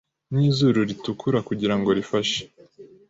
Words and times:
Nizuru 0.33 0.79
ritukura 0.89 1.39
kugirango 1.47 1.89
rifashe 1.97 2.41